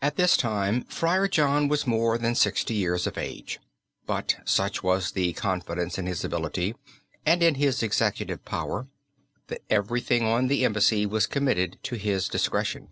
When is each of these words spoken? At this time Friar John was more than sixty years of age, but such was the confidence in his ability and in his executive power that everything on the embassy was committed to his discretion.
At 0.00 0.14
this 0.14 0.36
time 0.36 0.84
Friar 0.84 1.26
John 1.26 1.66
was 1.66 1.88
more 1.88 2.18
than 2.18 2.36
sixty 2.36 2.72
years 2.74 3.04
of 3.04 3.18
age, 3.18 3.58
but 4.06 4.36
such 4.44 4.84
was 4.84 5.10
the 5.10 5.32
confidence 5.32 5.98
in 5.98 6.06
his 6.06 6.22
ability 6.22 6.76
and 7.26 7.42
in 7.42 7.56
his 7.56 7.82
executive 7.82 8.44
power 8.44 8.86
that 9.48 9.62
everything 9.68 10.24
on 10.24 10.46
the 10.46 10.64
embassy 10.64 11.04
was 11.04 11.26
committed 11.26 11.78
to 11.82 11.96
his 11.96 12.28
discretion. 12.28 12.90